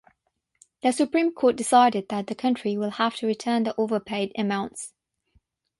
The 0.81 0.93
Supreme 0.93 1.31
Court 1.31 1.55
decided 1.55 2.09
that 2.09 2.25
the 2.25 2.33
country 2.33 2.75
will 2.75 2.89
have 2.89 3.15
to 3.17 3.27
return 3.27 3.65
the 3.65 3.79
overpaid 3.79 4.31
amounts. 4.35 4.95